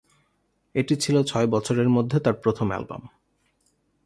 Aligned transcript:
এটি 0.75 0.93
ছিল 0.95 1.15
ছয় 1.23 1.47
বছরের 1.47 1.89
মধ্যে 1.89 2.17
তার 2.19 2.33
প্রথম 2.33 2.67
অ্যালবাম। 2.69 3.01